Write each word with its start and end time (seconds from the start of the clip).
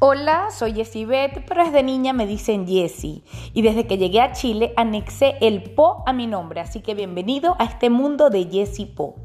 Hola, 0.00 0.50
soy 0.50 0.74
Jessie 0.74 1.06
Beth, 1.06 1.44
pero 1.48 1.64
desde 1.64 1.82
niña 1.82 2.12
me 2.12 2.26
dicen 2.26 2.68
Jessie. 2.68 3.24
Y 3.54 3.62
desde 3.62 3.86
que 3.86 3.96
llegué 3.96 4.20
a 4.20 4.32
Chile 4.32 4.72
anexé 4.76 5.36
el 5.40 5.62
Po 5.62 6.04
a 6.06 6.12
mi 6.12 6.26
nombre, 6.26 6.60
así 6.60 6.80
que 6.80 6.94
bienvenido 6.94 7.56
a 7.58 7.64
este 7.64 7.88
mundo 7.90 8.28
de 8.28 8.44
Jessie 8.44 8.86
Po. 8.86 9.16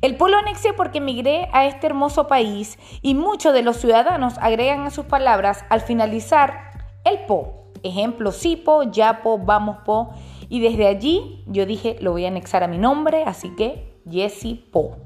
El 0.00 0.16
Po 0.16 0.28
lo 0.28 0.38
anexé 0.38 0.72
porque 0.72 0.98
emigré 0.98 1.48
a 1.52 1.66
este 1.66 1.88
hermoso 1.88 2.28
país 2.28 2.78
y 3.02 3.14
muchos 3.14 3.52
de 3.52 3.62
los 3.62 3.78
ciudadanos 3.78 4.38
agregan 4.40 4.86
a 4.86 4.90
sus 4.90 5.04
palabras 5.04 5.64
al 5.68 5.80
finalizar 5.80 6.70
el 7.04 7.26
Po. 7.26 7.72
Ejemplo, 7.82 8.32
Sipo, 8.32 8.84
Yapo, 8.84 9.38
Vamos 9.38 9.78
Po. 9.84 10.10
Y 10.48 10.60
desde 10.60 10.86
allí 10.86 11.44
yo 11.48 11.66
dije, 11.66 11.96
lo 12.00 12.12
voy 12.12 12.24
a 12.24 12.28
anexar 12.28 12.62
a 12.62 12.68
mi 12.68 12.78
nombre, 12.78 13.24
así 13.24 13.54
que 13.56 14.00
Jessie 14.08 14.64
Po. 14.72 14.96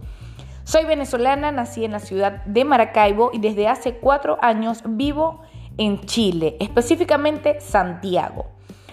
Soy 0.72 0.86
venezolana, 0.86 1.52
nací 1.52 1.84
en 1.84 1.92
la 1.92 1.98
ciudad 1.98 2.42
de 2.46 2.64
Maracaibo 2.64 3.28
y 3.34 3.40
desde 3.40 3.68
hace 3.68 3.96
cuatro 3.96 4.38
años 4.40 4.82
vivo 4.86 5.42
en 5.76 6.00
Chile, 6.06 6.56
específicamente 6.60 7.60
Santiago. 7.60 8.46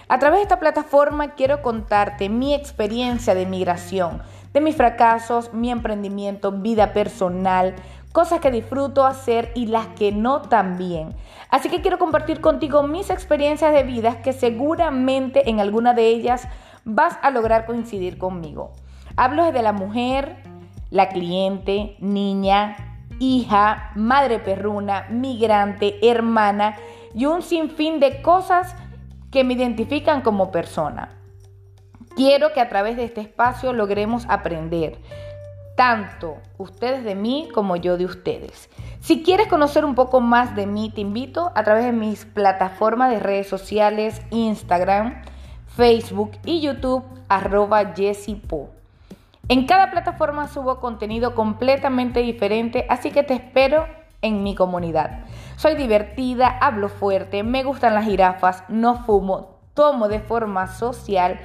A 0.06 0.18
través 0.18 0.40
de 0.40 0.42
esta 0.42 0.60
plataforma 0.60 1.36
quiero 1.36 1.62
contarte 1.62 2.28
mi 2.28 2.52
experiencia 2.52 3.34
de 3.34 3.46
migración, 3.46 4.20
de 4.52 4.60
mis 4.60 4.76
fracasos, 4.76 5.54
mi 5.54 5.70
emprendimiento, 5.70 6.52
vida 6.52 6.92
personal, 6.92 7.74
cosas 8.12 8.40
que 8.40 8.50
disfruto 8.50 9.06
hacer 9.06 9.50
y 9.54 9.64
las 9.64 9.86
que 9.86 10.12
no 10.12 10.42
también. 10.42 11.14
Así 11.48 11.70
que 11.70 11.80
quiero 11.80 11.96
compartir 11.96 12.42
contigo 12.42 12.82
mis 12.82 13.08
experiencias 13.08 13.72
de 13.72 13.84
vida 13.84 14.20
que 14.20 14.34
seguramente 14.34 15.48
en 15.48 15.60
alguna 15.60 15.94
de 15.94 16.08
ellas 16.08 16.46
vas 16.84 17.16
a 17.22 17.30
lograr 17.30 17.64
coincidir 17.64 18.18
conmigo. 18.18 18.72
Hablo 19.16 19.46
desde 19.46 19.62
la 19.62 19.72
mujer, 19.72 20.49
la 20.90 21.08
cliente, 21.08 21.96
niña, 22.00 22.76
hija, 23.18 23.92
madre 23.94 24.38
perruna, 24.38 25.06
migrante, 25.10 25.98
hermana 26.08 26.76
y 27.14 27.26
un 27.26 27.42
sinfín 27.42 28.00
de 28.00 28.22
cosas 28.22 28.74
que 29.30 29.44
me 29.44 29.54
identifican 29.54 30.22
como 30.22 30.50
persona. 30.50 31.16
Quiero 32.16 32.52
que 32.52 32.60
a 32.60 32.68
través 32.68 32.96
de 32.96 33.04
este 33.04 33.20
espacio 33.20 33.72
logremos 33.72 34.26
aprender, 34.28 34.98
tanto 35.76 36.38
ustedes 36.58 37.04
de 37.04 37.14
mí 37.14 37.48
como 37.54 37.76
yo 37.76 37.96
de 37.96 38.04
ustedes. 38.04 38.68
Si 39.00 39.22
quieres 39.22 39.46
conocer 39.46 39.84
un 39.84 39.94
poco 39.94 40.20
más 40.20 40.56
de 40.56 40.66
mí, 40.66 40.90
te 40.90 41.00
invito 41.00 41.52
a 41.54 41.62
través 41.62 41.84
de 41.84 41.92
mis 41.92 42.24
plataformas 42.24 43.10
de 43.10 43.20
redes 43.20 43.48
sociales, 43.48 44.20
Instagram, 44.30 45.22
Facebook 45.66 46.32
y 46.44 46.60
YouTube, 46.60 47.04
arroba 47.28 47.94
Jessipo. 47.94 48.70
En 49.50 49.66
cada 49.66 49.90
plataforma 49.90 50.46
subo 50.46 50.78
contenido 50.78 51.34
completamente 51.34 52.20
diferente, 52.20 52.86
así 52.88 53.10
que 53.10 53.24
te 53.24 53.34
espero 53.34 53.84
en 54.22 54.44
mi 54.44 54.54
comunidad. 54.54 55.24
Soy 55.56 55.74
divertida, 55.74 56.46
hablo 56.60 56.88
fuerte, 56.88 57.42
me 57.42 57.64
gustan 57.64 57.94
las 57.94 58.04
jirafas, 58.04 58.62
no 58.68 59.02
fumo, 59.02 59.58
tomo 59.74 60.06
de 60.06 60.20
forma 60.20 60.68
social, 60.68 61.40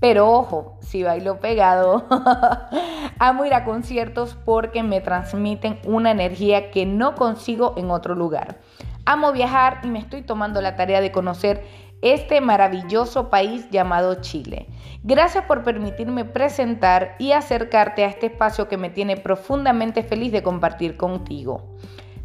pero 0.00 0.30
ojo, 0.30 0.76
si 0.82 1.02
bailo 1.02 1.40
pegado, 1.40 2.04
amo 3.18 3.46
ir 3.46 3.54
a 3.54 3.64
conciertos 3.64 4.36
porque 4.44 4.82
me 4.82 5.00
transmiten 5.00 5.80
una 5.86 6.10
energía 6.10 6.70
que 6.70 6.84
no 6.84 7.14
consigo 7.14 7.72
en 7.78 7.90
otro 7.90 8.14
lugar. 8.14 8.58
Amo 9.06 9.32
viajar 9.32 9.80
y 9.82 9.86
me 9.86 10.00
estoy 10.00 10.20
tomando 10.20 10.60
la 10.60 10.76
tarea 10.76 11.00
de 11.00 11.10
conocer 11.10 11.64
este 12.02 12.40
maravilloso 12.40 13.30
país 13.30 13.68
llamado 13.70 14.20
Chile. 14.20 14.66
Gracias 15.02 15.44
por 15.44 15.64
permitirme 15.64 16.24
presentar 16.24 17.16
y 17.18 17.32
acercarte 17.32 18.04
a 18.04 18.08
este 18.08 18.26
espacio 18.26 18.68
que 18.68 18.76
me 18.76 18.90
tiene 18.90 19.16
profundamente 19.16 20.02
feliz 20.02 20.32
de 20.32 20.42
compartir 20.42 20.96
contigo. 20.96 21.76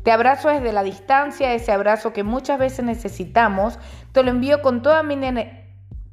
Te 0.04 0.12
abrazo 0.12 0.50
desde 0.50 0.74
la 0.74 0.84
distancia, 0.84 1.54
ese 1.54 1.72
abrazo 1.72 2.12
que 2.12 2.24
muchas 2.24 2.58
veces 2.58 2.84
necesitamos. 2.84 3.78
Te 4.12 4.24
lo 4.24 4.32
envío 4.32 4.62
con 4.62 4.82
toda 4.82 5.04
mi, 5.04 5.16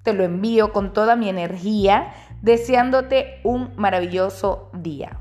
te 0.02 0.12
lo 0.12 0.24
envío 0.24 0.72
con 0.72 0.92
toda 0.92 1.16
mi 1.16 1.28
energía, 1.28 2.12
deseándote 2.42 3.40
un 3.44 3.72
maravilloso 3.76 4.70
día. 4.74 5.18